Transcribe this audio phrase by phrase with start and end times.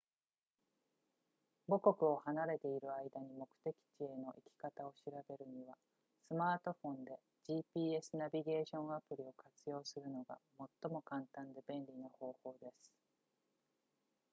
[1.67, 5.75] 母国を離れている間に目的地への行き方を調べるには
[6.27, 10.39] スマートフォンで gps ナビゲーションアプリを活用するのが
[10.83, 12.91] 最も簡単で便利な方法です